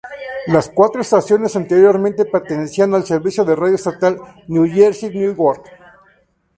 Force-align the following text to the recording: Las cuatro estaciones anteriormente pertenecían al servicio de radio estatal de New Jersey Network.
Las 0.47 0.67
cuatro 0.67 0.99
estaciones 0.99 1.55
anteriormente 1.55 2.25
pertenecían 2.25 2.95
al 2.95 3.05
servicio 3.05 3.45
de 3.45 3.55
radio 3.55 3.75
estatal 3.75 4.15
de 4.17 4.23
New 4.47 4.65
Jersey 4.67 5.11
Network. 5.11 5.63